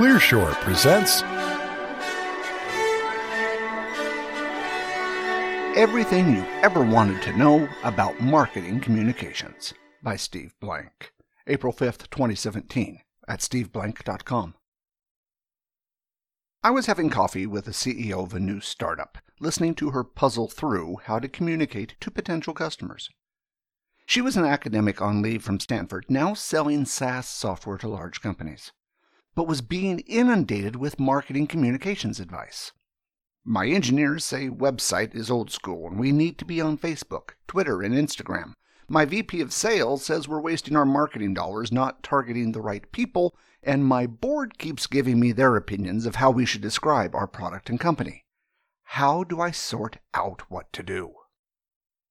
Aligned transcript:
Clearshore 0.00 0.54
presents 0.62 1.20
Everything 5.76 6.34
You 6.34 6.42
Ever 6.62 6.82
Wanted 6.82 7.20
to 7.20 7.36
Know 7.36 7.68
About 7.84 8.18
Marketing 8.18 8.80
Communications 8.80 9.74
by 10.02 10.16
Steve 10.16 10.54
Blank. 10.58 11.12
April 11.46 11.70
5th, 11.70 12.08
2017, 12.08 13.00
at 13.28 13.40
steveblank.com. 13.40 14.54
I 16.62 16.70
was 16.70 16.86
having 16.86 17.10
coffee 17.10 17.46
with 17.46 17.66
the 17.66 17.72
CEO 17.72 18.24
of 18.24 18.32
a 18.32 18.40
new 18.40 18.62
startup, 18.62 19.18
listening 19.38 19.74
to 19.74 19.90
her 19.90 20.02
puzzle 20.02 20.48
through 20.48 21.00
how 21.04 21.18
to 21.18 21.28
communicate 21.28 21.96
to 22.00 22.10
potential 22.10 22.54
customers. 22.54 23.10
She 24.06 24.22
was 24.22 24.38
an 24.38 24.46
academic 24.46 25.02
on 25.02 25.20
leave 25.20 25.42
from 25.42 25.60
Stanford, 25.60 26.06
now 26.08 26.32
selling 26.32 26.86
SaaS 26.86 27.28
software 27.28 27.76
to 27.76 27.88
large 27.88 28.22
companies, 28.22 28.72
but 29.34 29.46
was 29.46 29.60
being 29.60 30.00
inundated 30.00 30.76
with 30.76 31.00
marketing 31.00 31.46
communications 31.46 32.20
advice. 32.20 32.72
My 33.44 33.66
engineers 33.66 34.24
say 34.24 34.48
website 34.48 35.14
is 35.14 35.30
old 35.30 35.50
school 35.50 35.86
and 35.86 35.98
we 35.98 36.12
need 36.12 36.38
to 36.38 36.44
be 36.44 36.60
on 36.60 36.78
Facebook, 36.78 37.30
Twitter, 37.46 37.82
and 37.82 37.94
Instagram. 37.94 38.54
My 38.88 39.04
VP 39.04 39.40
of 39.40 39.52
sales 39.52 40.04
says 40.04 40.26
we're 40.26 40.40
wasting 40.40 40.76
our 40.76 40.84
marketing 40.84 41.34
dollars 41.34 41.70
not 41.70 42.02
targeting 42.02 42.52
the 42.52 42.60
right 42.60 42.90
people, 42.92 43.36
and 43.62 43.84
my 43.84 44.06
board 44.06 44.58
keeps 44.58 44.86
giving 44.86 45.20
me 45.20 45.32
their 45.32 45.56
opinions 45.56 46.06
of 46.06 46.16
how 46.16 46.30
we 46.30 46.44
should 46.44 46.60
describe 46.60 47.14
our 47.14 47.26
product 47.26 47.70
and 47.70 47.78
company. 47.78 48.24
How 48.82 49.22
do 49.22 49.40
I 49.40 49.52
sort 49.52 49.98
out 50.14 50.42
what 50.48 50.72
to 50.72 50.82
do? 50.82 51.14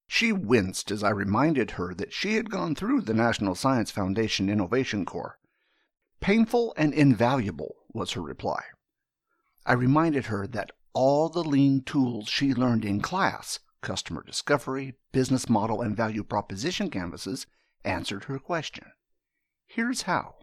She 0.08 0.32
winced 0.32 0.91
as 0.91 1.04
I 1.04 1.10
reminded 1.10 1.72
her 1.72 1.94
that 1.96 2.13
she 2.13 2.36
had 2.36 2.49
gone 2.49 2.76
through 2.76 3.02
the 3.02 3.13
National 3.13 3.55
Science 3.55 3.91
Foundation 3.91 4.49
Innovation 4.49 5.05
Corps. 5.05 5.38
Painful 6.22 6.73
and 6.78 6.94
invaluable, 6.94 7.76
was 7.94 8.12
her 8.12 8.22
reply. 8.22 8.62
I 9.66 9.74
reminded 9.74 10.27
her 10.27 10.48
that 10.48 10.71
all 10.93 11.30
the 11.30 11.43
lean 11.43 11.84
tools 11.84 12.27
she 12.27 12.54
learned 12.54 12.84
in 12.84 13.02
class 13.02 13.60
customer 13.82 14.24
discovery, 14.24 14.96
business 15.12 15.49
model, 15.49 15.82
and 15.82 15.96
value 15.96 16.24
proposition 16.24 16.90
canvases 16.90 17.48
answered 17.84 18.26
her 18.26 18.40
question. 18.40 18.85
Here's 19.68 20.04
how 20.04 20.35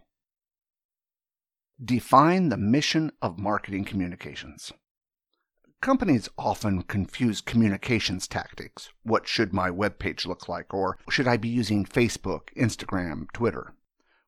Define 1.83 2.49
the 2.49 2.57
mission 2.57 3.11
of 3.21 3.37
marketing 3.37 3.85
communications. 3.85 4.71
Companies 5.79 6.27
often 6.35 6.81
confuse 6.81 7.39
communications 7.39 8.27
tactics. 8.27 8.89
What 9.03 9.27
should 9.27 9.53
my 9.53 9.69
web 9.69 9.99
page 9.99 10.25
look 10.25 10.49
like? 10.49 10.73
Or 10.73 10.97
should 11.11 11.27
I 11.27 11.37
be 11.37 11.49
using 11.49 11.85
Facebook, 11.85 12.51
Instagram, 12.57 13.31
Twitter? 13.31 13.75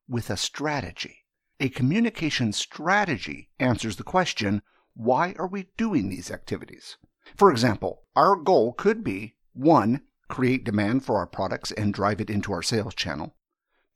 With 0.08 0.30
a 0.30 0.38
strategy. 0.38 1.19
A 1.62 1.68
communication 1.68 2.54
strategy 2.54 3.50
answers 3.60 3.98
the 3.98 4.04
question 4.04 4.62
why 4.94 5.36
are 5.38 5.48
we 5.48 5.68
doing 5.76 6.08
these 6.08 6.32
activities? 6.32 6.96
For 7.36 7.52
example, 7.52 8.04
our 8.16 8.38
goal 8.38 8.72
could 8.72 9.04
be 9.04 9.36
1. 9.54 10.02
Create 10.30 10.64
demand 10.64 11.04
for 11.04 11.18
our 11.18 11.28
products 11.28 11.74
and 11.74 11.94
drive 11.94 12.22
it 12.22 12.30
into 12.30 12.54
our 12.54 12.62
sales 12.62 12.96
channel. 12.96 13.36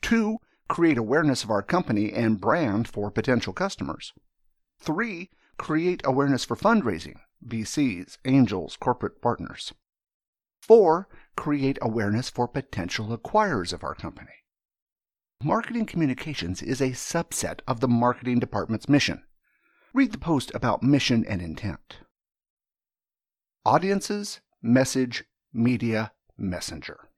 2. 0.01 0.39
Create 0.67 0.97
awareness 0.97 1.45
of 1.45 1.49
our 1.49 1.61
company 1.61 2.11
and 2.11 2.41
brand 2.41 2.87
for 2.87 3.09
potential 3.09 3.53
customers. 3.53 4.11
3. 4.79 5.29
Create 5.57 6.01
awareness 6.03 6.43
for 6.43 6.57
fundraising 6.57 7.19
VCs, 7.47 8.17
angels, 8.25 8.75
corporate 8.75 9.21
partners. 9.21 9.73
Four, 10.61 11.07
create 11.37 11.77
awareness 11.81 12.29
for 12.29 12.47
potential 12.47 13.17
acquirers 13.17 13.71
of 13.71 13.83
our 13.85 13.95
company. 13.95 14.42
Marketing 15.45 15.85
communications 15.85 16.61
is 16.61 16.79
a 16.79 16.91
subset 16.91 17.59
of 17.67 17.81
the 17.81 17.87
marketing 17.87 18.39
department's 18.39 18.87
mission. 18.87 19.25
Read 19.93 20.13
the 20.13 20.17
post 20.17 20.53
about 20.55 20.81
mission 20.81 21.25
and 21.27 21.41
intent. 21.41 21.97
Audiences, 23.65 24.39
message, 24.61 25.25
media, 25.51 26.13
messenger. 26.37 27.09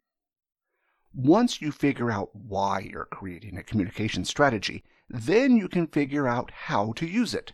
Once 1.14 1.62
you 1.62 1.72
figure 1.72 2.10
out 2.10 2.36
why 2.36 2.80
you're 2.80 3.06
creating 3.06 3.60
a 3.60 3.64
communication 3.64 4.26
strategy, 4.26 4.84
then 5.08 5.56
you 5.56 5.68
can 5.68 5.86
figure 5.86 6.28
out 6.28 6.50
how 6.50 6.94
to 6.94 7.06
use 7.06 7.36
it. 7.36 7.54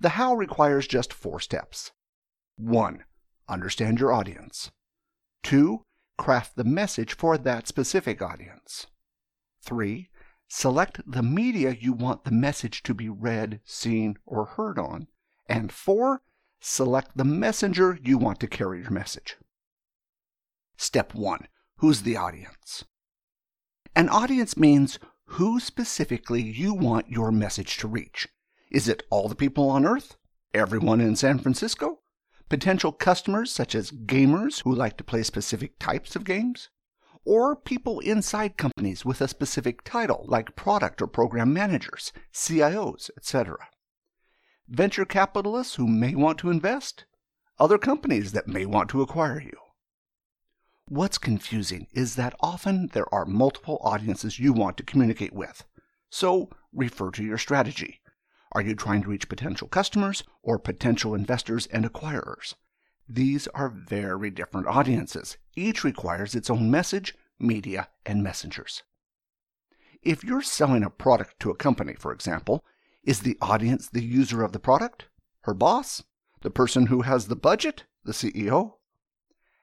The 0.00 0.10
how 0.10 0.34
requires 0.34 0.88
just 0.88 1.12
four 1.12 1.38
steps. 1.38 1.92
1. 2.56 3.04
Understand 3.48 4.00
your 4.00 4.12
audience. 4.12 4.72
2. 5.44 5.80
Craft 6.16 6.56
the 6.56 6.64
message 6.64 7.14
for 7.14 7.38
that 7.38 7.68
specific 7.68 8.20
audience. 8.20 8.88
3. 9.62 10.08
Select 10.48 11.00
the 11.06 11.22
media 11.22 11.76
you 11.78 11.92
want 11.92 12.24
the 12.24 12.30
message 12.30 12.82
to 12.84 12.94
be 12.94 13.08
read, 13.08 13.60
seen, 13.64 14.16
or 14.24 14.44
heard 14.44 14.78
on. 14.78 15.08
And 15.46 15.70
4. 15.70 16.22
Select 16.60 17.16
the 17.16 17.24
messenger 17.24 17.98
you 18.02 18.18
want 18.18 18.40
to 18.40 18.46
carry 18.46 18.80
your 18.80 18.90
message. 18.90 19.36
Step 20.76 21.14
1. 21.14 21.48
Who's 21.76 22.02
the 22.02 22.16
audience? 22.16 22.84
An 23.94 24.08
audience 24.08 24.56
means 24.56 24.98
who 25.32 25.60
specifically 25.60 26.42
you 26.42 26.74
want 26.74 27.10
your 27.10 27.30
message 27.30 27.76
to 27.78 27.88
reach. 27.88 28.28
Is 28.70 28.88
it 28.88 29.02
all 29.10 29.28
the 29.28 29.34
people 29.34 29.68
on 29.70 29.84
Earth? 29.84 30.16
Everyone 30.54 31.00
in 31.00 31.16
San 31.16 31.38
Francisco? 31.38 32.00
potential 32.48 32.92
customers 32.92 33.52
such 33.52 33.74
as 33.74 33.90
gamers 33.90 34.62
who 34.62 34.74
like 34.74 34.96
to 34.96 35.04
play 35.04 35.22
specific 35.22 35.78
types 35.78 36.16
of 36.16 36.24
games, 36.24 36.70
or 37.28 37.54
people 37.54 38.00
inside 38.00 38.56
companies 38.56 39.04
with 39.04 39.20
a 39.20 39.28
specific 39.28 39.84
title 39.84 40.24
like 40.28 40.56
product 40.56 41.02
or 41.02 41.06
program 41.06 41.52
managers, 41.52 42.10
CIOs, 42.32 43.10
etc. 43.18 43.68
Venture 44.66 45.04
capitalists 45.04 45.74
who 45.74 45.86
may 45.86 46.14
want 46.14 46.38
to 46.38 46.48
invest, 46.48 47.04
other 47.58 47.76
companies 47.76 48.32
that 48.32 48.48
may 48.48 48.64
want 48.64 48.88
to 48.88 49.02
acquire 49.02 49.42
you. 49.42 49.52
What's 50.86 51.18
confusing 51.18 51.86
is 51.92 52.14
that 52.14 52.34
often 52.40 52.88
there 52.94 53.12
are 53.14 53.26
multiple 53.26 53.78
audiences 53.82 54.38
you 54.38 54.54
want 54.54 54.78
to 54.78 54.82
communicate 54.82 55.34
with, 55.34 55.66
so 56.08 56.48
refer 56.72 57.10
to 57.10 57.22
your 57.22 57.36
strategy. 57.36 58.00
Are 58.52 58.62
you 58.62 58.74
trying 58.74 59.02
to 59.02 59.10
reach 59.10 59.28
potential 59.28 59.68
customers 59.68 60.24
or 60.42 60.58
potential 60.58 61.14
investors 61.14 61.66
and 61.66 61.84
acquirers? 61.84 62.54
These 63.06 63.48
are 63.48 63.68
very 63.68 64.30
different 64.30 64.66
audiences. 64.66 65.36
Each 65.58 65.82
requires 65.82 66.36
its 66.36 66.50
own 66.50 66.70
message, 66.70 67.16
media, 67.36 67.88
and 68.06 68.22
messengers. 68.22 68.84
If 70.02 70.22
you're 70.22 70.40
selling 70.40 70.84
a 70.84 70.88
product 70.88 71.40
to 71.40 71.50
a 71.50 71.56
company, 71.56 71.94
for 71.94 72.12
example, 72.12 72.64
is 73.02 73.22
the 73.22 73.36
audience 73.42 73.88
the 73.88 74.04
user 74.04 74.44
of 74.44 74.52
the 74.52 74.60
product? 74.60 75.06
Her 75.40 75.54
boss? 75.54 76.04
The 76.42 76.50
person 76.52 76.86
who 76.86 77.02
has 77.02 77.26
the 77.26 77.34
budget? 77.34 77.86
The 78.04 78.12
CEO? 78.12 78.74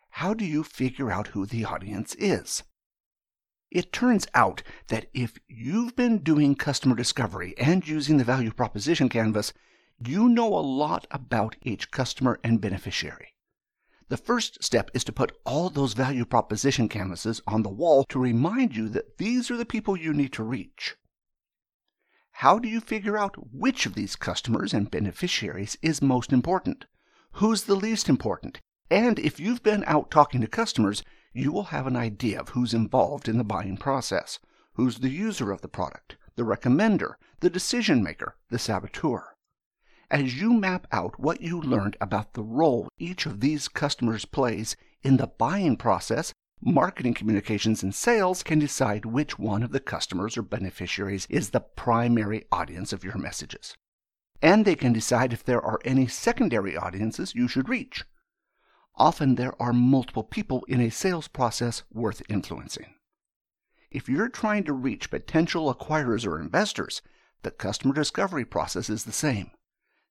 How 0.10 0.34
do 0.34 0.44
you 0.44 0.66
figure 0.66 1.10
out 1.10 1.28
who 1.28 1.46
the 1.46 1.64
audience 1.64 2.14
is? 2.16 2.64
It 3.72 3.94
turns 3.94 4.28
out 4.34 4.64
that 4.90 5.06
if 5.14 5.38
you've 5.48 5.96
been 5.96 6.18
doing 6.18 6.56
customer 6.56 6.98
discovery 6.98 7.56
and 7.58 7.88
using 7.88 8.18
the 8.18 8.26
value 8.26 8.52
proposition 8.52 9.08
canvas, 9.08 9.54
you 10.06 10.28
know 10.28 10.54
a 10.54 10.60
lot 10.60 11.08
about 11.10 11.56
each 11.62 11.90
customer 11.90 12.38
and 12.44 12.60
beneficiary. 12.60 13.35
The 14.08 14.18
first 14.18 14.64
step 14.64 14.92
is 14.94 15.04
to 15.06 15.12
put 15.12 15.36
all 15.46 15.70
those 15.72 15.94
value 15.94 16.26
proposition 16.26 16.88
canvases 16.88 17.42
on 17.48 17.64
the 17.64 17.70
wall 17.70 18.04
to 18.10 18.20
remind 18.20 18.76
you 18.76 18.88
that 18.90 19.18
these 19.18 19.50
are 19.50 19.58
the 19.58 19.66
people 19.66 19.98
you 19.98 20.14
need 20.14 20.32
to 20.34 20.44
reach. 20.44 20.96
How 22.34 22.60
do 22.60 22.68
you 22.68 22.82
figure 22.82 23.18
out 23.18 23.36
which 23.52 23.88
of 23.88 23.96
these 23.96 24.16
customers 24.16 24.74
and 24.74 24.92
beneficiaries 24.92 25.78
is 25.82 26.04
most 26.04 26.32
important? 26.32 26.86
Who's 27.34 27.64
the 27.64 27.76
least 27.76 28.08
important? 28.08 28.62
And 28.92 29.18
if 29.18 29.40
you've 29.40 29.64
been 29.64 29.84
out 29.88 30.12
talking 30.12 30.42
to 30.42 30.48
customers, 30.48 31.02
you 31.34 31.52
will 31.52 31.66
have 31.66 31.88
an 31.88 31.96
idea 31.96 32.40
of 32.40 32.50
who's 32.50 32.74
involved 32.74 33.28
in 33.28 33.40
the 33.40 33.44
buying 33.44 33.78
process, 33.78 34.38
who's 34.74 35.00
the 35.00 35.10
user 35.10 35.52
of 35.52 35.62
the 35.62 35.68
product, 35.68 36.18
the 36.36 36.44
recommender, 36.44 37.16
the 37.40 37.50
decision 37.50 38.04
maker, 38.04 38.36
the 38.50 38.60
saboteur. 38.60 39.35
As 40.16 40.40
you 40.40 40.54
map 40.54 40.88
out 40.94 41.20
what 41.20 41.42
you 41.42 41.60
learned 41.60 41.98
about 42.00 42.36
the 42.36 42.42
role 42.42 42.88
each 42.98 43.26
of 43.26 43.42
these 43.42 43.68
customers 43.68 44.24
plays 44.24 44.78
in 45.04 45.18
the 45.18 45.28
buying 45.28 45.76
process, 45.76 46.32
marketing 46.62 47.14
communications 47.14 47.84
and 47.84 47.94
sales 47.94 48.42
can 48.42 48.58
decide 48.58 49.04
which 49.04 49.38
one 49.38 49.62
of 49.62 49.74
the 49.74 49.82
customers 49.82 50.38
or 50.38 50.42
beneficiaries 50.42 51.28
is 51.30 51.50
the 51.50 51.60
primary 51.60 52.46
audience 52.50 52.94
of 52.94 53.04
your 53.04 53.18
messages. 53.18 53.76
And 54.42 54.64
they 54.64 54.76
can 54.76 54.94
decide 54.94 55.34
if 55.34 55.44
there 55.44 55.62
are 55.62 55.82
any 55.84 56.08
secondary 56.08 56.78
audiences 56.78 57.36
you 57.36 57.50
should 57.50 57.68
reach 57.68 58.06
often 58.96 59.36
there 59.36 59.62
are 59.62 59.74
multiple 59.74 60.24
people 60.24 60.64
in 60.70 60.80
a 60.80 60.90
sales 60.90 61.28
process 61.28 61.84
worth 61.92 62.22
influencing. 62.30 62.96
If 63.92 64.08
you're 64.08 64.30
trying 64.30 64.64
to 64.64 64.72
reach 64.72 65.12
potential 65.12 65.76
acquirers 65.76 66.26
or 66.26 66.40
investors, 66.40 67.02
the 67.44 67.52
customer 67.52 67.94
discovery 67.94 68.46
process 68.46 68.90
is 68.90 69.04
the 69.04 69.12
same. 69.12 69.52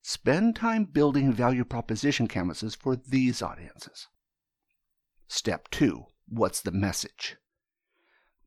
Spend 0.07 0.55
time 0.55 0.85
building 0.85 1.33
value 1.33 1.65
proposition 1.65 2.29
canvases 2.29 2.75
for 2.75 2.95
these 2.95 3.41
audiences. 3.41 4.07
Step 5.29 5.71
2 5.71 6.05
What's 6.29 6.61
the 6.61 6.71
message? 6.71 7.39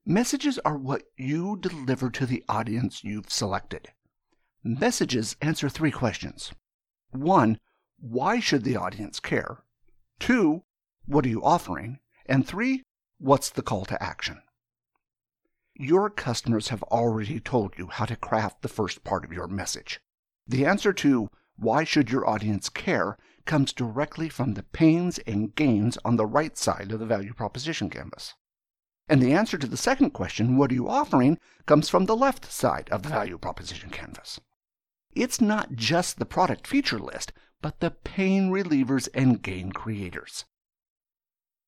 Messages 0.05 0.59
are 0.59 0.77
what 0.77 1.05
you 1.17 1.57
deliver 1.59 2.11
to 2.11 2.27
the 2.27 2.43
audience 2.47 3.03
you've 3.03 3.31
selected. 3.31 3.87
Messages 4.63 5.35
answer 5.41 5.67
three 5.67 5.89
questions. 5.89 6.51
One, 7.09 7.59
why 7.99 8.39
should 8.39 8.63
the 8.63 8.77
audience 8.77 9.19
care? 9.19 9.63
Two, 10.19 10.61
what 11.07 11.25
are 11.25 11.29
you 11.29 11.43
offering? 11.43 11.97
And 12.27 12.45
three, 12.45 12.83
what's 13.17 13.49
the 13.49 13.63
call 13.63 13.83
to 13.85 14.01
action? 14.01 14.43
Your 15.73 16.11
customers 16.11 16.67
have 16.67 16.83
already 16.83 17.39
told 17.39 17.79
you 17.79 17.87
how 17.87 18.05
to 18.05 18.15
craft 18.15 18.61
the 18.61 18.69
first 18.69 19.03
part 19.03 19.25
of 19.25 19.33
your 19.33 19.47
message. 19.47 19.99
The 20.47 20.63
answer 20.63 20.93
to 20.93 21.31
why 21.57 21.83
should 21.83 22.09
your 22.09 22.27
audience 22.27 22.69
care 22.69 23.17
comes 23.47 23.73
directly 23.73 24.29
from 24.29 24.53
the 24.53 24.61
pains 24.61 25.17
and 25.19 25.55
gains 25.55 25.97
on 26.05 26.17
the 26.17 26.25
right 26.25 26.57
side 26.57 26.91
of 26.91 26.99
the 26.99 27.05
value 27.05 27.33
proposition 27.33 27.89
canvas. 27.89 28.35
And 29.09 29.21
the 29.21 29.33
answer 29.33 29.57
to 29.57 29.67
the 29.67 29.77
second 29.77 30.11
question, 30.11 30.57
what 30.57 30.71
are 30.71 30.75
you 30.75 30.89
offering, 30.89 31.39
comes 31.65 31.89
from 31.89 32.05
the 32.05 32.15
left 32.15 32.51
side 32.51 32.89
of 32.91 33.03
the 33.03 33.09
value 33.09 33.37
proposition 33.37 33.89
canvas. 33.89 34.39
It's 35.15 35.41
not 35.41 35.73
just 35.73 36.19
the 36.19 36.25
product 36.25 36.67
feature 36.67 36.99
list, 36.99 37.31
but 37.61 37.79
the 37.79 37.91
pain 37.91 38.51
relievers 38.51 39.07
and 39.13 39.41
gain 39.41 39.71
creators. 39.71 40.45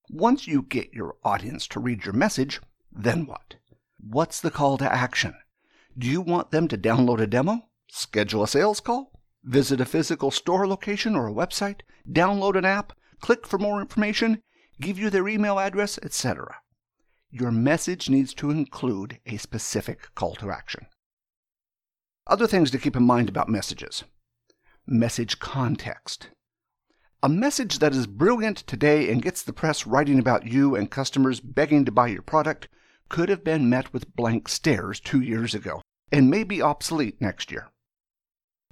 Once 0.09 0.47
you 0.47 0.61
get 0.61 0.93
your 0.93 1.15
audience 1.23 1.65
to 1.67 1.79
read 1.79 2.03
your 2.03 2.13
message, 2.13 2.59
then 2.91 3.25
what? 3.25 3.55
What's 3.99 4.41
the 4.41 4.51
call 4.51 4.77
to 4.77 4.93
action? 4.93 5.35
Do 5.97 6.07
you 6.07 6.21
want 6.21 6.51
them 6.51 6.67
to 6.67 6.77
download 6.77 7.19
a 7.19 7.27
demo, 7.27 7.69
schedule 7.87 8.43
a 8.43 8.47
sales 8.47 8.79
call, 8.79 9.18
visit 9.43 9.81
a 9.81 9.85
physical 9.85 10.31
store 10.31 10.67
location 10.67 11.15
or 11.15 11.27
a 11.27 11.33
website, 11.33 11.81
download 12.09 12.57
an 12.57 12.65
app, 12.65 12.93
click 13.19 13.47
for 13.47 13.57
more 13.57 13.81
information, 13.81 14.41
give 14.81 14.97
you 14.97 15.09
their 15.09 15.27
email 15.27 15.59
address, 15.59 15.99
etc.? 16.03 16.57
Your 17.31 17.51
message 17.51 18.09
needs 18.09 18.33
to 18.35 18.49
include 18.49 19.19
a 19.25 19.37
specific 19.37 20.13
call 20.15 20.35
to 20.35 20.51
action. 20.51 20.87
Other 22.27 22.47
things 22.47 22.71
to 22.71 22.77
keep 22.77 22.95
in 22.95 23.03
mind 23.03 23.29
about 23.29 23.49
messages 23.49 24.03
message 24.87 25.37
context. 25.37 26.29
A 27.21 27.29
message 27.29 27.77
that 27.77 27.93
is 27.93 28.07
brilliant 28.07 28.57
today 28.57 29.11
and 29.11 29.21
gets 29.21 29.43
the 29.43 29.53
press 29.53 29.85
writing 29.85 30.17
about 30.17 30.47
you 30.47 30.75
and 30.75 30.89
customers 30.89 31.39
begging 31.39 31.85
to 31.85 31.91
buy 31.91 32.07
your 32.07 32.23
product 32.23 32.69
could 33.07 33.29
have 33.29 33.43
been 33.43 33.69
met 33.69 33.93
with 33.93 34.15
blank 34.15 34.47
stares 34.47 34.99
two 34.99 35.21
years 35.21 35.53
ago 35.53 35.81
and 36.11 36.29
may 36.29 36.43
be 36.43 36.61
obsolete 36.61 37.21
next 37.21 37.51
year. 37.51 37.69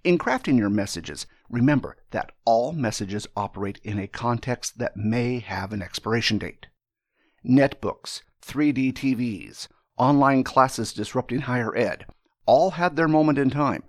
In 0.07 0.17
crafting 0.17 0.57
your 0.57 0.69
messages, 0.69 1.27
remember 1.49 1.97
that 2.11 2.31
all 2.45 2.71
messages 2.71 3.27
operate 3.35 3.81
in 3.83 3.99
a 3.99 4.07
context 4.07 4.77
that 4.77 4.95
may 4.95 5.39
have 5.39 5.73
an 5.73 5.81
expiration 5.81 6.37
date. 6.37 6.67
Netbooks, 7.45 8.21
3D 8.41 8.93
TVs, 8.93 9.67
online 9.97 10.45
classes 10.45 10.93
disrupting 10.93 11.41
higher 11.41 11.75
ed, 11.75 12.05
all 12.45 12.71
had 12.71 12.95
their 12.95 13.09
moment 13.09 13.37
in 13.37 13.49
time. 13.49 13.83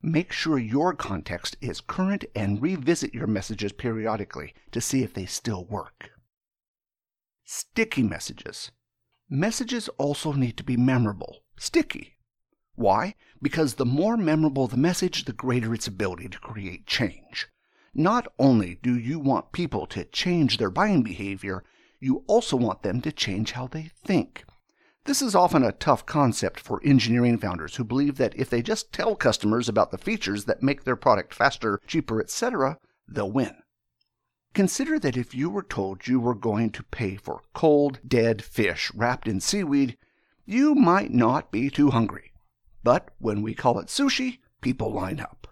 Make 0.00 0.32
sure 0.32 0.56
your 0.56 0.94
context 0.94 1.58
is 1.60 1.82
current 1.82 2.24
and 2.34 2.62
revisit 2.62 3.12
your 3.12 3.26
messages 3.26 3.72
periodically 3.72 4.54
to 4.70 4.80
see 4.80 5.02
if 5.02 5.12
they 5.12 5.26
still 5.26 5.66
work. 5.66 6.12
Sticky 7.44 8.02
messages. 8.02 8.70
Messages 9.28 9.90
also 9.98 10.32
need 10.32 10.56
to 10.56 10.64
be 10.64 10.78
memorable, 10.78 11.42
sticky. 11.58 12.11
Why? 12.74 13.14
Because 13.40 13.74
the 13.74 13.86
more 13.86 14.16
memorable 14.16 14.66
the 14.66 14.76
message, 14.76 15.24
the 15.24 15.32
greater 15.32 15.74
its 15.74 15.86
ability 15.86 16.28
to 16.28 16.38
create 16.38 16.86
change. 16.86 17.48
Not 17.94 18.26
only 18.38 18.78
do 18.82 18.98
you 18.98 19.18
want 19.18 19.52
people 19.52 19.86
to 19.88 20.04
change 20.06 20.56
their 20.56 20.70
buying 20.70 21.02
behavior, 21.02 21.62
you 22.00 22.24
also 22.26 22.56
want 22.56 22.82
them 22.82 23.00
to 23.02 23.12
change 23.12 23.52
how 23.52 23.66
they 23.66 23.90
think. 24.04 24.44
This 25.04 25.20
is 25.20 25.34
often 25.34 25.62
a 25.62 25.72
tough 25.72 26.06
concept 26.06 26.60
for 26.60 26.80
engineering 26.84 27.36
founders 27.36 27.76
who 27.76 27.84
believe 27.84 28.16
that 28.16 28.36
if 28.36 28.48
they 28.48 28.62
just 28.62 28.92
tell 28.92 29.16
customers 29.16 29.68
about 29.68 29.90
the 29.90 29.98
features 29.98 30.44
that 30.44 30.62
make 30.62 30.84
their 30.84 30.96
product 30.96 31.34
faster, 31.34 31.80
cheaper, 31.86 32.20
etc., 32.20 32.78
they'll 33.08 33.30
win. 33.30 33.56
Consider 34.54 34.98
that 34.98 35.16
if 35.16 35.34
you 35.34 35.50
were 35.50 35.62
told 35.62 36.06
you 36.06 36.20
were 36.20 36.34
going 36.34 36.70
to 36.70 36.82
pay 36.84 37.16
for 37.16 37.42
cold, 37.52 37.98
dead 38.06 38.42
fish 38.42 38.92
wrapped 38.94 39.26
in 39.26 39.40
seaweed, 39.40 39.96
you 40.44 40.74
might 40.74 41.12
not 41.12 41.50
be 41.50 41.68
too 41.68 41.90
hungry. 41.90 42.31
But 42.82 43.10
when 43.18 43.42
we 43.42 43.54
call 43.54 43.78
it 43.78 43.88
sushi, 43.88 44.38
people 44.60 44.92
line 44.92 45.20
up. 45.20 45.48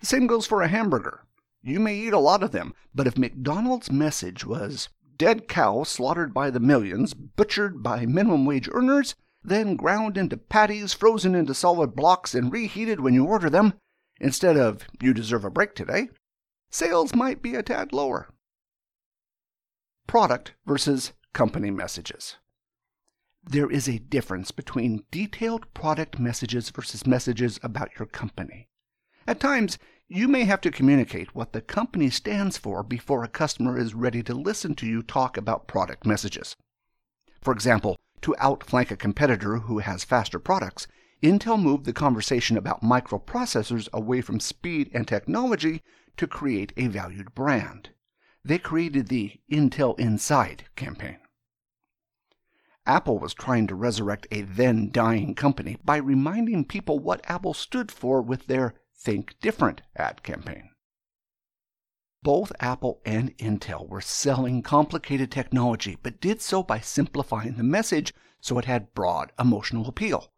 The 0.00 0.06
same 0.06 0.26
goes 0.26 0.46
for 0.46 0.62
a 0.62 0.68
hamburger. 0.68 1.24
You 1.62 1.80
may 1.80 1.96
eat 1.96 2.12
a 2.12 2.18
lot 2.18 2.42
of 2.42 2.52
them, 2.52 2.74
but 2.94 3.06
if 3.06 3.18
McDonald's 3.18 3.90
message 3.90 4.44
was 4.44 4.88
dead 5.16 5.48
cow 5.48 5.82
slaughtered 5.82 6.32
by 6.32 6.50
the 6.50 6.60
millions, 6.60 7.14
butchered 7.14 7.82
by 7.82 8.06
minimum 8.06 8.46
wage 8.46 8.68
earners, 8.72 9.16
then 9.42 9.76
ground 9.76 10.16
into 10.16 10.36
patties, 10.36 10.92
frozen 10.94 11.34
into 11.34 11.54
solid 11.54 11.94
blocks, 11.94 12.34
and 12.34 12.52
reheated 12.52 13.00
when 13.00 13.14
you 13.14 13.24
order 13.24 13.50
them, 13.50 13.74
instead 14.20 14.56
of 14.56 14.86
you 15.00 15.12
deserve 15.12 15.44
a 15.44 15.50
break 15.50 15.74
today, 15.74 16.08
sales 16.70 17.14
might 17.14 17.42
be 17.42 17.54
a 17.54 17.62
tad 17.62 17.92
lower. 17.92 18.28
Product 20.06 20.54
versus 20.66 21.12
company 21.32 21.70
messages. 21.70 22.36
There 23.50 23.70
is 23.70 23.88
a 23.88 23.98
difference 23.98 24.50
between 24.50 25.04
detailed 25.10 25.72
product 25.72 26.18
messages 26.18 26.68
versus 26.68 27.06
messages 27.06 27.58
about 27.62 27.98
your 27.98 28.04
company. 28.04 28.68
At 29.26 29.40
times, 29.40 29.78
you 30.06 30.28
may 30.28 30.44
have 30.44 30.60
to 30.60 30.70
communicate 30.70 31.34
what 31.34 31.54
the 31.54 31.62
company 31.62 32.10
stands 32.10 32.58
for 32.58 32.82
before 32.82 33.24
a 33.24 33.28
customer 33.28 33.78
is 33.78 33.94
ready 33.94 34.22
to 34.24 34.34
listen 34.34 34.74
to 34.74 34.86
you 34.86 35.02
talk 35.02 35.38
about 35.38 35.66
product 35.66 36.04
messages. 36.04 36.56
For 37.40 37.54
example, 37.54 37.96
to 38.20 38.36
outflank 38.38 38.90
a 38.90 38.96
competitor 38.96 39.60
who 39.60 39.78
has 39.78 40.04
faster 40.04 40.38
products, 40.38 40.86
Intel 41.22 41.58
moved 41.58 41.86
the 41.86 41.94
conversation 41.94 42.58
about 42.58 42.82
microprocessors 42.82 43.88
away 43.94 44.20
from 44.20 44.40
speed 44.40 44.90
and 44.92 45.08
technology 45.08 45.80
to 46.18 46.26
create 46.26 46.74
a 46.76 46.88
valued 46.88 47.34
brand. 47.34 47.88
They 48.44 48.58
created 48.58 49.08
the 49.08 49.40
Intel 49.50 49.98
Inside 49.98 50.64
campaign. 50.76 51.16
Apple 52.88 53.18
was 53.18 53.34
trying 53.34 53.66
to 53.66 53.74
resurrect 53.74 54.26
a 54.30 54.40
then 54.40 54.90
dying 54.90 55.34
company 55.34 55.76
by 55.84 55.98
reminding 55.98 56.64
people 56.64 56.98
what 56.98 57.20
Apple 57.30 57.52
stood 57.52 57.92
for 57.92 58.22
with 58.22 58.46
their 58.46 58.74
Think 58.96 59.38
Different 59.40 59.82
ad 59.94 60.22
campaign. 60.22 60.70
Both 62.22 62.50
Apple 62.58 63.02
and 63.04 63.36
Intel 63.36 63.86
were 63.86 64.00
selling 64.00 64.62
complicated 64.62 65.30
technology, 65.30 65.98
but 66.02 66.20
did 66.20 66.40
so 66.40 66.62
by 66.62 66.80
simplifying 66.80 67.56
the 67.56 67.62
message 67.62 68.14
so 68.40 68.58
it 68.58 68.64
had 68.64 68.94
broad 68.94 69.32
emotional 69.38 69.86
appeal. 69.86 70.32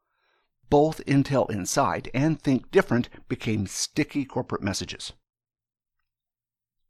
Both 0.68 1.04
Intel 1.06 1.48
Inside 1.50 2.10
and 2.12 2.40
Think 2.40 2.72
Different 2.72 3.08
became 3.28 3.68
sticky 3.68 4.24
corporate 4.24 4.62
messages. 4.62 5.12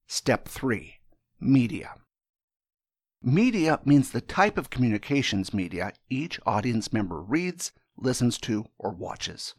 Step 0.06 0.48
3 0.48 1.00
Media. 1.38 1.94
Media 3.22 3.78
means 3.84 4.10
the 4.10 4.22
type 4.22 4.56
of 4.56 4.70
communications 4.70 5.52
media 5.52 5.92
each 6.08 6.40
audience 6.46 6.90
member 6.90 7.20
reads, 7.20 7.70
listens 7.98 8.38
to, 8.38 8.64
or 8.78 8.92
watches. 8.92 9.54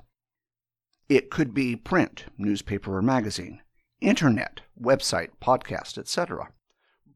It 1.08 1.30
could 1.30 1.53
be 1.53 1.75
print, 1.75 2.25
newspaper 2.39 2.98
or 2.98 3.03
magazine, 3.03 3.62
internet, 4.00 4.62
website, 4.82 5.30
podcast, 5.39 6.00
etc., 6.00 6.51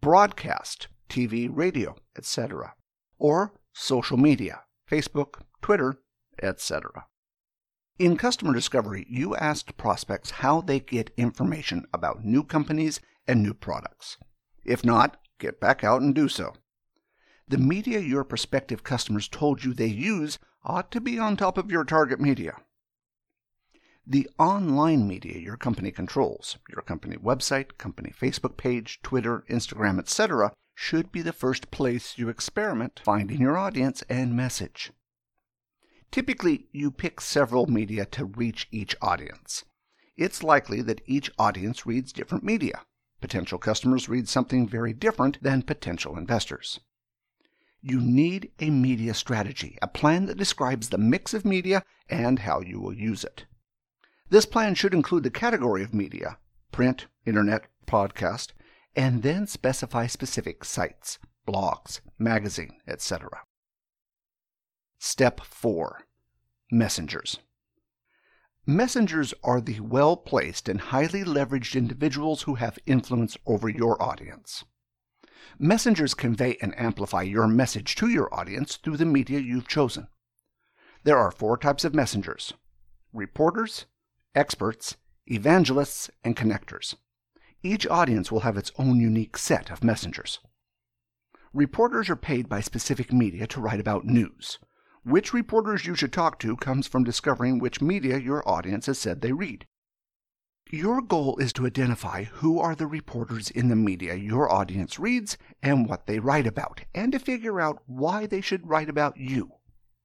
broadcast, 0.01 0.87
TV, 1.09 1.49
radio, 1.51 1.95
etc., 2.15 2.75
or 3.17 3.53
social 3.73 4.17
media, 4.17 4.61
Facebook, 4.87 5.41
Twitter, 5.63 5.95
etc. 6.43 7.07
In 7.97 8.17
customer 8.17 8.53
discovery, 8.53 9.07
you 9.09 9.35
asked 9.35 9.77
prospects 9.77 10.29
how 10.29 10.61
they 10.61 10.79
get 10.79 11.09
information 11.17 11.87
about 11.91 12.23
new 12.23 12.43
companies 12.43 12.99
and 13.27 13.41
new 13.41 13.55
products. 13.55 14.17
If 14.63 14.85
not, 14.85 15.17
get 15.39 15.59
back 15.59 15.83
out 15.83 16.01
and 16.01 16.13
do 16.15 16.27
so. 16.27 16.53
The 17.47 17.57
media 17.57 17.99
your 17.99 18.23
prospective 18.23 18.83
customers 18.83 19.27
told 19.27 19.63
you 19.63 19.73
they 19.73 19.85
use 19.85 20.39
ought 20.63 20.91
to 20.91 21.01
be 21.01 21.19
on 21.19 21.37
top 21.37 21.57
of 21.57 21.69
your 21.69 21.83
target 21.83 22.19
media. 22.19 22.57
The 24.07 24.29
online 24.37 25.07
media 25.07 25.39
your 25.39 25.57
company 25.57 25.91
controls, 25.91 26.57
your 26.69 26.81
company 26.81 27.17
website, 27.17 27.77
company 27.77 28.13
Facebook 28.19 28.57
page, 28.57 28.99
Twitter, 29.03 29.43
Instagram, 29.49 29.99
etc., 29.99 30.53
should 30.75 31.11
be 31.11 31.21
the 31.21 31.33
first 31.33 31.71
place 31.71 32.17
you 32.17 32.29
experiment 32.29 33.01
finding 33.03 33.39
your 33.41 33.57
audience 33.57 34.03
and 34.09 34.35
message. 34.35 34.91
Typically, 36.11 36.67
you 36.71 36.91
pick 36.91 37.19
several 37.19 37.67
media 37.67 38.05
to 38.05 38.25
reach 38.25 38.67
each 38.71 38.95
audience. 39.01 39.65
It's 40.17 40.43
likely 40.43 40.81
that 40.81 41.01
each 41.05 41.31
audience 41.37 41.85
reads 41.85 42.13
different 42.13 42.43
media. 42.43 42.81
Potential 43.21 43.57
customers 43.57 44.09
read 44.09 44.27
something 44.27 44.67
very 44.67 44.93
different 44.93 45.41
than 45.41 45.61
potential 45.61 46.17
investors. 46.17 46.79
You 47.81 48.01
need 48.01 48.51
a 48.59 48.69
media 48.69 49.13
strategy, 49.13 49.77
a 49.81 49.87
plan 49.87 50.25
that 50.25 50.37
describes 50.37 50.89
the 50.89 50.97
mix 50.97 51.33
of 51.33 51.45
media 51.45 51.83
and 52.09 52.39
how 52.39 52.61
you 52.61 52.79
will 52.79 52.93
use 52.93 53.23
it. 53.23 53.45
This 54.29 54.45
plan 54.45 54.75
should 54.75 54.93
include 54.93 55.23
the 55.23 55.29
category 55.29 55.83
of 55.83 55.93
media 55.93 56.37
print, 56.71 57.07
internet, 57.25 57.67
podcast, 57.87 58.51
and 58.95 59.23
then 59.23 59.47
specify 59.47 60.07
specific 60.07 60.65
sites, 60.65 61.19
blogs, 61.47 62.01
magazine, 62.17 62.73
etc. 62.87 63.29
Step 64.99 65.41
4 65.41 66.01
Messengers. 66.71 67.37
Messengers 68.67 69.31
are 69.43 69.61
the 69.61 69.79
well 69.79 70.17
placed 70.17 70.67
and 70.67 70.81
highly 70.81 71.23
leveraged 71.23 71.75
individuals 71.75 72.43
who 72.43 72.55
have 72.55 72.79
influence 72.87 73.37
over 73.45 73.69
your 73.69 74.01
audience. 74.01 74.65
Messengers 75.59 76.15
convey 76.15 76.57
and 76.63 76.73
amplify 76.75 77.21
your 77.21 77.47
message 77.47 77.95
to 77.95 78.07
your 78.07 78.33
audience 78.33 78.77
through 78.77 78.97
the 78.97 79.05
media 79.05 79.39
you've 79.39 79.67
chosen. 79.67 80.07
There 81.03 81.17
are 81.19 81.29
four 81.29 81.57
types 81.57 81.85
of 81.85 81.93
messengers 81.93 82.53
reporters, 83.13 83.85
experts, 84.33 84.97
evangelists, 85.27 86.09
and 86.23 86.35
connectors. 86.35 86.95
Each 87.61 87.85
audience 87.85 88.31
will 88.31 88.39
have 88.39 88.57
its 88.57 88.71
own 88.79 88.99
unique 88.99 89.37
set 89.37 89.69
of 89.69 89.83
messengers. 89.83 90.39
Reporters 91.53 92.09
are 92.09 92.15
paid 92.15 92.49
by 92.49 92.61
specific 92.61 93.13
media 93.13 93.45
to 93.45 93.61
write 93.61 93.79
about 93.79 94.05
news. 94.05 94.57
Which 95.05 95.33
reporters 95.33 95.85
you 95.85 95.93
should 95.93 96.11
talk 96.11 96.39
to 96.39 96.57
comes 96.57 96.87
from 96.87 97.03
discovering 97.03 97.59
which 97.59 97.79
media 97.79 98.17
your 98.17 98.47
audience 98.49 98.87
has 98.87 98.97
said 98.97 99.21
they 99.21 99.33
read. 99.33 99.67
Your 100.71 100.99
goal 100.99 101.37
is 101.37 101.53
to 101.53 101.67
identify 101.67 102.23
who 102.23 102.59
are 102.59 102.73
the 102.73 102.87
reporters 102.87 103.51
in 103.51 103.67
the 103.67 103.75
media 103.75 104.15
your 104.15 104.51
audience 104.51 104.97
reads 104.97 105.37
and 105.61 105.87
what 105.87 106.07
they 106.07 106.17
write 106.17 106.47
about, 106.47 106.81
and 106.95 107.11
to 107.11 107.19
figure 107.19 107.61
out 107.61 107.83
why 107.85 108.25
they 108.25 108.41
should 108.41 108.67
write 108.67 108.89
about 108.89 109.15
you. 109.15 109.51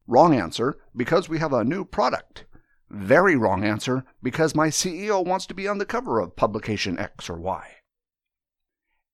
Wrong 0.07 0.35
answer, 0.35 0.77
because 0.95 1.31
we 1.31 1.39
have 1.39 1.55
a 1.55 1.65
new 1.65 1.87
product. 1.87 2.45
Very 2.91 3.37
wrong 3.37 3.65
answer, 3.65 4.05
because 4.23 4.55
my 4.55 4.69
CEO 4.69 5.25
wants 5.25 5.47
to 5.47 5.55
be 5.55 5.67
on 5.67 5.79
the 5.79 5.87
cover 5.87 6.21
of 6.21 6.37
publication 6.37 6.99
X 6.99 7.31
or 7.31 7.41
Y. 7.41 7.77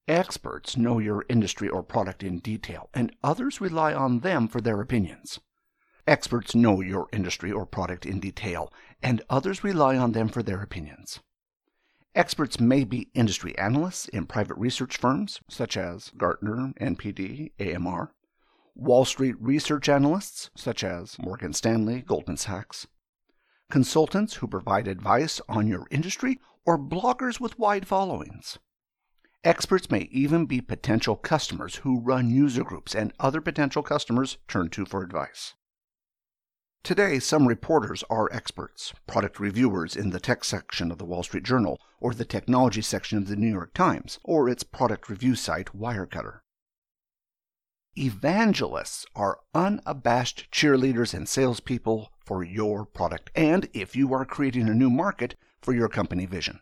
Experts 0.05 0.75
know 0.75 0.99
your 0.99 1.23
industry 1.29 1.69
or 1.69 1.81
product 1.81 2.23
in 2.23 2.39
detail, 2.39 2.89
and 2.93 3.15
others 3.23 3.61
rely 3.61 3.93
on 3.93 4.19
them 4.19 4.49
for 4.49 4.59
their 4.59 4.81
opinions. 4.81 5.39
Experts 6.07 6.55
know 6.55 6.79
your 6.79 7.09
industry 7.11 7.51
or 7.51 7.65
product 7.65 8.05
in 8.05 8.21
detail, 8.21 8.71
and 9.03 9.21
others 9.29 9.61
rely 9.61 9.97
on 9.97 10.13
them 10.13 10.29
for 10.29 10.41
their 10.41 10.61
opinions. 10.61 11.19
Experts 12.15 12.61
may 12.61 12.85
be 12.85 13.11
industry 13.13 13.57
analysts 13.57 14.07
in 14.07 14.25
private 14.25 14.57
research 14.57 14.95
firms 14.95 15.41
such 15.49 15.75
as 15.75 16.11
Gartner, 16.17 16.73
NPD, 16.79 17.51
AMR, 17.59 18.13
Wall 18.73 19.03
Street 19.03 19.35
research 19.41 19.89
analysts 19.89 20.49
such 20.55 20.81
as 20.81 21.19
Morgan 21.19 21.51
Stanley, 21.51 22.01
Goldman 22.01 22.37
Sachs, 22.37 22.87
consultants 23.69 24.35
who 24.35 24.47
provide 24.47 24.87
advice 24.87 25.41
on 25.49 25.67
your 25.67 25.87
industry, 25.91 26.39
or 26.65 26.79
bloggers 26.79 27.41
with 27.41 27.59
wide 27.59 27.85
followings. 27.85 28.57
Experts 29.43 29.91
may 29.91 30.07
even 30.11 30.45
be 30.45 30.61
potential 30.61 31.17
customers 31.17 31.75
who 31.77 31.99
run 31.99 32.29
user 32.29 32.63
groups 32.63 32.95
and 32.95 33.11
other 33.19 33.41
potential 33.41 33.83
customers 33.83 34.37
turn 34.47 34.69
to 34.69 34.85
for 34.85 35.03
advice. 35.03 35.53
Today, 36.87 37.19
some 37.19 37.49
reporters 37.49 38.01
are 38.09 38.31
experts, 38.31 38.93
product 39.07 39.41
reviewers 39.41 39.97
in 39.97 40.11
the 40.11 40.21
tech 40.21 40.45
section 40.45 40.89
of 40.89 40.97
the 40.97 41.03
Wall 41.03 41.21
Street 41.21 41.43
Journal, 41.43 41.81
or 41.99 42.13
the 42.13 42.23
technology 42.23 42.81
section 42.81 43.17
of 43.17 43.27
the 43.27 43.35
New 43.35 43.49
York 43.49 43.73
Times, 43.73 44.19
or 44.23 44.47
its 44.47 44.63
product 44.63 45.09
review 45.09 45.35
site, 45.35 45.77
Wirecutter. 45.77 46.39
Evangelists 47.97 49.05
are 49.17 49.39
unabashed 49.53 50.49
cheerleaders 50.49 51.13
and 51.13 51.27
salespeople 51.27 52.13
for 52.23 52.41
your 52.41 52.85
product, 52.85 53.31
and 53.35 53.67
if 53.73 53.93
you 53.93 54.13
are 54.13 54.23
creating 54.23 54.69
a 54.69 54.73
new 54.73 54.89
market, 54.89 55.35
for 55.61 55.73
your 55.73 55.89
company 55.89 56.25
vision. 56.25 56.61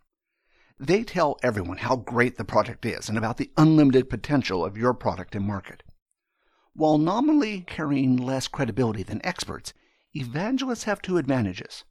They 0.80 1.04
tell 1.04 1.38
everyone 1.44 1.78
how 1.78 1.98
great 1.98 2.38
the 2.38 2.44
product 2.44 2.84
is 2.84 3.10
and 3.10 3.18
about 3.20 3.38
the 3.38 3.52
unlimited 3.58 4.10
potential 4.10 4.66
of 4.66 4.76
your 4.76 4.96
product 4.96 5.36
and 5.36 5.46
market. 5.46 5.84
While 6.74 6.98
nominally 6.98 7.62
carrying 7.68 8.18
less 8.18 8.48
credibility 8.48 9.04
than 9.04 9.24
experts, 9.24 9.72
evangelists 10.16 10.84
have 10.84 11.02
two 11.02 11.18
advantages. 11.18 11.84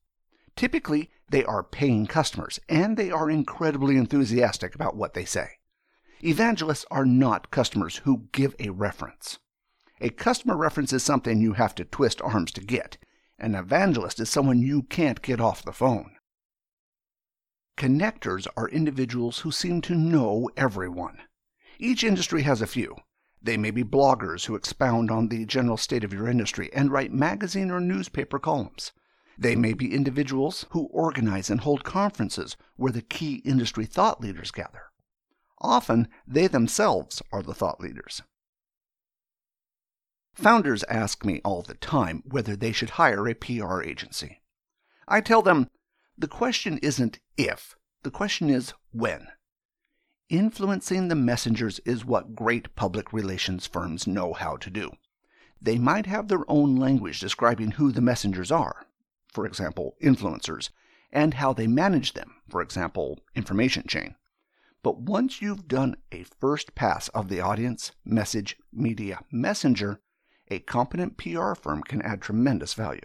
Typically, 0.56 1.10
they 1.28 1.44
are 1.44 1.62
paying 1.62 2.06
customers, 2.06 2.60
and 2.68 2.96
they 2.96 3.10
are 3.10 3.30
incredibly 3.30 3.96
enthusiastic 3.96 4.74
about 4.74 4.96
what 4.96 5.14
they 5.14 5.24
say. 5.24 5.58
Evangelists 6.22 6.86
are 6.90 7.04
not 7.04 7.50
customers 7.50 7.98
who 7.98 8.28
give 8.32 8.54
a 8.58 8.70
reference. 8.70 9.38
A 10.00 10.10
customer 10.10 10.56
reference 10.56 10.92
is 10.92 11.02
something 11.02 11.40
you 11.40 11.54
have 11.54 11.74
to 11.74 11.84
twist 11.84 12.22
arms 12.22 12.52
to 12.52 12.60
get. 12.60 12.96
An 13.38 13.54
evangelist 13.54 14.20
is 14.20 14.30
someone 14.30 14.60
you 14.60 14.82
can't 14.84 15.22
get 15.22 15.40
off 15.40 15.64
the 15.64 15.72
phone. 15.72 16.16
Connectors 17.76 18.46
are 18.56 18.68
individuals 18.68 19.40
who 19.40 19.50
seem 19.50 19.80
to 19.82 19.94
know 19.94 20.48
everyone. 20.56 21.18
Each 21.78 22.04
industry 22.04 22.42
has 22.42 22.62
a 22.62 22.66
few. 22.66 22.96
They 23.44 23.58
may 23.58 23.70
be 23.70 23.84
bloggers 23.84 24.46
who 24.46 24.54
expound 24.54 25.10
on 25.10 25.28
the 25.28 25.44
general 25.44 25.76
state 25.76 26.02
of 26.02 26.14
your 26.14 26.28
industry 26.28 26.70
and 26.72 26.90
write 26.90 27.12
magazine 27.12 27.70
or 27.70 27.78
newspaper 27.78 28.38
columns. 28.38 28.92
They 29.36 29.54
may 29.54 29.74
be 29.74 29.94
individuals 29.94 30.64
who 30.70 30.86
organize 30.86 31.50
and 31.50 31.60
hold 31.60 31.84
conferences 31.84 32.56
where 32.76 32.90
the 32.90 33.02
key 33.02 33.42
industry 33.44 33.84
thought 33.84 34.22
leaders 34.22 34.50
gather. 34.50 34.84
Often, 35.60 36.08
they 36.26 36.46
themselves 36.46 37.20
are 37.30 37.42
the 37.42 37.52
thought 37.52 37.80
leaders. 37.80 38.22
Founders 40.36 40.82
ask 40.84 41.22
me 41.22 41.42
all 41.44 41.60
the 41.60 41.74
time 41.74 42.22
whether 42.24 42.56
they 42.56 42.72
should 42.72 42.90
hire 42.90 43.28
a 43.28 43.34
PR 43.34 43.82
agency. 43.82 44.40
I 45.06 45.20
tell 45.20 45.42
them 45.42 45.68
the 46.16 46.28
question 46.28 46.78
isn't 46.78 47.20
if, 47.36 47.76
the 48.04 48.10
question 48.10 48.48
is 48.48 48.72
when. 48.90 49.28
Influencing 50.30 51.08
the 51.08 51.14
messengers 51.14 51.80
is 51.80 52.04
what 52.04 52.34
great 52.34 52.74
public 52.74 53.12
relations 53.12 53.66
firms 53.66 54.06
know 54.06 54.32
how 54.32 54.56
to 54.56 54.70
do. 54.70 54.90
They 55.60 55.76
might 55.76 56.06
have 56.06 56.28
their 56.28 56.50
own 56.50 56.76
language 56.76 57.20
describing 57.20 57.72
who 57.72 57.92
the 57.92 58.00
messengers 58.00 58.50
are, 58.50 58.86
for 59.30 59.44
example, 59.44 59.96
influencers, 60.02 60.70
and 61.12 61.34
how 61.34 61.52
they 61.52 61.66
manage 61.66 62.14
them, 62.14 62.36
for 62.48 62.62
example, 62.62 63.20
information 63.34 63.84
chain. 63.86 64.14
But 64.82 65.00
once 65.00 65.42
you've 65.42 65.68
done 65.68 65.96
a 66.10 66.24
first 66.40 66.74
pass 66.74 67.08
of 67.08 67.28
the 67.28 67.40
audience, 67.40 67.92
message, 68.02 68.56
media, 68.72 69.20
messenger, 69.30 70.00
a 70.50 70.58
competent 70.58 71.18
PR 71.18 71.52
firm 71.54 71.82
can 71.82 72.00
add 72.00 72.22
tremendous 72.22 72.72
value. 72.72 73.00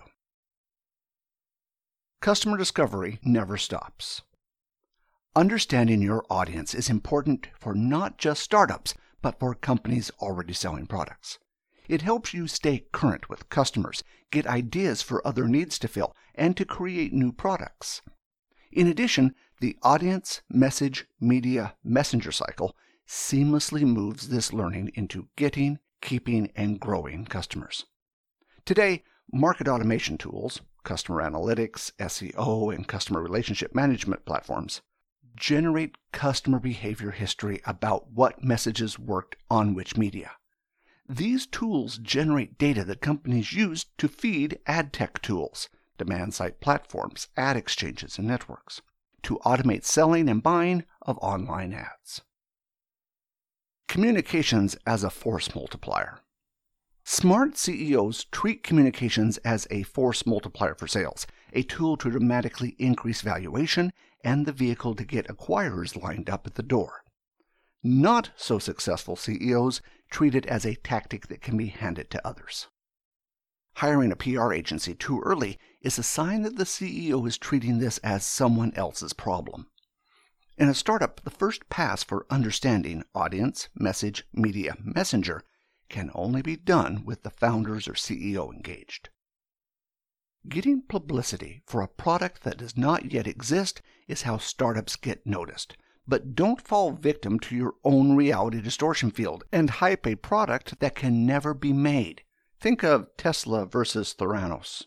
Customer 2.21 2.57
discovery 2.57 3.19
never 3.23 3.57
stops. 3.57 4.21
Understanding 5.35 6.01
your 6.01 6.25
audience 6.27 6.73
is 6.73 6.89
important 6.89 7.49
for 7.59 7.75
not 7.75 8.17
just 8.17 8.41
startups, 8.41 8.95
but 9.21 9.39
for 9.39 9.53
companies 9.53 10.09
already 10.19 10.53
selling 10.53 10.87
products. 10.87 11.37
It 11.87 12.01
helps 12.01 12.33
you 12.33 12.47
stay 12.47 12.85
current 12.91 13.29
with 13.29 13.47
customers, 13.47 14.03
get 14.31 14.47
ideas 14.47 15.03
for 15.03 15.25
other 15.25 15.47
needs 15.47 15.77
to 15.79 15.87
fill, 15.87 16.15
and 16.33 16.57
to 16.57 16.65
create 16.65 17.13
new 17.13 17.31
products. 17.31 18.01
In 18.71 18.87
addition, 18.87 19.35
the 19.61 19.77
audience, 19.83 20.41
message, 20.49 21.05
media, 21.21 21.75
messenger 21.83 22.31
cycle 22.31 22.75
seamlessly 23.07 23.83
moves 23.83 24.29
this 24.29 24.51
learning 24.51 24.91
into 24.95 25.27
getting, 25.35 25.77
keeping, 26.01 26.51
and 26.55 26.79
growing 26.79 27.25
customers. 27.25 27.85
Today, 28.65 29.03
market 29.31 29.67
automation 29.67 30.17
tools, 30.17 30.61
customer 30.83 31.21
analytics, 31.21 31.91
SEO, 31.99 32.73
and 32.73 32.87
customer 32.87 33.21
relationship 33.21 33.75
management 33.75 34.25
platforms 34.25 34.81
generate 35.35 35.97
customer 36.11 36.59
behavior 36.59 37.11
history 37.11 37.61
about 37.65 38.11
what 38.11 38.43
messages 38.43 38.99
worked 38.99 39.35
on 39.49 39.73
which 39.73 39.97
media. 39.97 40.31
These 41.07 41.47
tools 41.47 41.97
generate 41.97 42.57
data 42.57 42.83
that 42.85 43.01
companies 43.01 43.53
use 43.53 43.85
to 43.97 44.07
feed 44.07 44.59
ad 44.67 44.93
tech 44.93 45.21
tools, 45.21 45.69
demand 45.97 46.33
side 46.33 46.59
platforms, 46.59 47.27
ad 47.35 47.57
exchanges, 47.57 48.17
and 48.17 48.27
networks 48.27 48.81
to 49.23 49.39
automate 49.45 49.83
selling 49.83 50.29
and 50.29 50.41
buying 50.43 50.85
of 51.01 51.17
online 51.17 51.73
ads. 51.73 52.21
Communications 53.87 54.77
as 54.85 55.03
a 55.03 55.09
force 55.09 55.53
multiplier. 55.55 56.19
Smart 57.03 57.57
CEOs 57.57 58.25
treat 58.25 58.61
communications 58.61 59.37
as 59.39 59.67
a 59.71 59.81
force 59.83 60.27
multiplier 60.27 60.75
for 60.75 60.87
sales, 60.87 61.25
a 61.53 61.63
tool 61.63 61.97
to 61.97 62.09
dramatically 62.09 62.75
increase 62.77 63.21
valuation 63.21 63.91
and 64.23 64.45
the 64.45 64.51
vehicle 64.51 64.95
to 64.95 65.03
get 65.03 65.27
acquirers 65.27 66.01
lined 66.01 66.29
up 66.29 66.45
at 66.45 66.55
the 66.55 66.63
door. 66.63 67.03
Not 67.81 68.31
so 68.35 68.59
successful 68.59 69.15
CEOs 69.15 69.81
treat 70.09 70.35
it 70.35 70.45
as 70.45 70.65
a 70.65 70.75
tactic 70.75 71.27
that 71.27 71.41
can 71.41 71.55
be 71.55 71.67
handed 71.67 72.09
to 72.11 72.27
others. 72.27 72.67
Hiring 73.75 74.11
a 74.11 74.15
PR 74.15 74.51
agency 74.51 74.93
too 74.93 75.21
early 75.21 75.57
is 75.81 75.97
a 75.97 76.03
sign 76.03 76.41
that 76.41 76.57
the 76.57 76.65
CEO 76.65 77.25
is 77.25 77.37
treating 77.37 77.77
this 77.77 77.97
as 77.99 78.25
someone 78.25 78.73
else's 78.75 79.13
problem. 79.13 79.67
In 80.57 80.67
a 80.67 80.73
startup, 80.73 81.21
the 81.21 81.29
first 81.29 81.69
pass 81.69 82.03
for 82.03 82.25
understanding 82.29 83.03
audience, 83.15 83.69
message, 83.73 84.25
media, 84.33 84.75
messenger 84.83 85.41
can 85.87 86.11
only 86.13 86.41
be 86.41 86.57
done 86.57 87.05
with 87.05 87.23
the 87.23 87.29
founders 87.29 87.87
or 87.87 87.93
CEO 87.93 88.53
engaged. 88.53 89.09
Getting 90.49 90.81
publicity 90.81 91.61
for 91.67 91.83
a 91.83 91.87
product 91.87 92.41
that 92.41 92.57
does 92.57 92.75
not 92.75 93.13
yet 93.13 93.27
exist 93.27 93.83
is 94.07 94.23
how 94.23 94.39
startups 94.39 94.95
get 94.95 95.27
noticed. 95.27 95.77
But 96.07 96.33
don't 96.33 96.59
fall 96.59 96.91
victim 96.91 97.39
to 97.41 97.55
your 97.55 97.75
own 97.83 98.15
reality 98.15 98.59
distortion 98.59 99.11
field 99.11 99.43
and 99.51 99.69
hype 99.69 100.07
a 100.07 100.15
product 100.15 100.79
that 100.79 100.95
can 100.95 101.23
never 101.23 101.53
be 101.53 101.71
made. 101.71 102.23
Think 102.59 102.83
of 102.83 103.15
Tesla 103.15 103.67
versus 103.67 104.15
Theranos. 104.17 104.85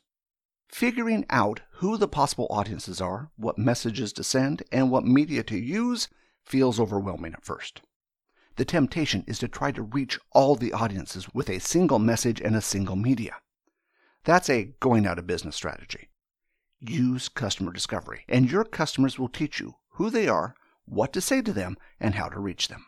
Figuring 0.69 1.25
out 1.31 1.61
who 1.75 1.97
the 1.97 2.09
possible 2.09 2.49
audiences 2.51 3.01
are, 3.01 3.31
what 3.37 3.57
messages 3.57 4.13
to 4.15 4.25
send, 4.25 4.65
and 4.73 4.91
what 4.91 5.05
media 5.05 5.45
to 5.45 5.57
use 5.57 6.09
feels 6.45 6.81
overwhelming 6.81 7.35
at 7.35 7.45
first. 7.45 7.83
The 8.57 8.65
temptation 8.65 9.23
is 9.29 9.39
to 9.39 9.47
try 9.47 9.71
to 9.71 9.83
reach 9.83 10.19
all 10.33 10.57
the 10.57 10.73
audiences 10.73 11.33
with 11.33 11.49
a 11.49 11.61
single 11.61 12.01
message 12.01 12.41
and 12.41 12.57
a 12.57 12.61
single 12.61 12.97
media. 12.97 13.37
That's 14.25 14.49
a 14.49 14.75
going 14.81 15.07
out 15.07 15.19
of 15.19 15.27
business 15.27 15.57
strategy. 15.57 16.09
Use 16.79 17.29
customer 17.29 17.73
discovery, 17.73 18.25
and 18.29 18.51
your 18.51 18.65
customers 18.65 19.19
will 19.19 19.29
teach 19.29 19.61
you 19.61 19.75
who 19.95 20.11
they 20.11 20.29
are, 20.29 20.55
what 20.85 21.13
to 21.13 21.21
say 21.21 21.43
to 21.43 21.53
them, 21.53 21.77
and 21.99 22.15
how 22.15 22.29
to 22.29 22.41
reach 22.41 22.69
them. 22.69 22.87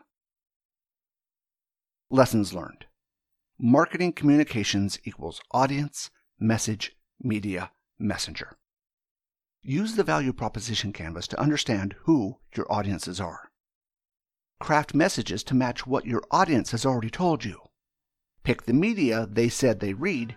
Lessons 2.11 2.53
learned. 2.53 2.87
Marketing 3.59 4.13
communications 4.13 4.99
equals 5.05 5.41
audience, 5.53 6.11
message, 6.39 6.97
media, 7.21 7.71
messenger. 7.99 8.57
Use 9.63 9.97
the 9.97 10.05
value 10.05 10.33
proposition 10.33 10.93
canvas 10.93 11.27
to 11.29 11.41
understand 11.41 11.95
who 12.03 12.39
your 12.57 12.71
audiences 12.71 13.21
are. 13.21 13.51
Craft 14.61 14.95
messages 14.95 15.43
to 15.45 15.55
match 15.55 15.87
what 15.87 16.05
your 16.05 16.23
audience 16.31 16.71
has 16.73 16.85
already 16.85 17.11
told 17.11 17.45
you. 17.45 17.61
Pick 18.45 18.65
the 18.65 18.73
media 18.73 19.27
they 19.31 19.49
said 19.49 19.81
they 19.81 19.95
read 19.95 20.37